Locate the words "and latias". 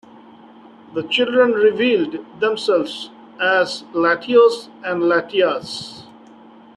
4.83-6.07